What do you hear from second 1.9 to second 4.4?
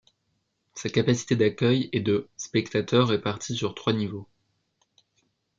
est de spectateurs, répartis sur trois niveaux.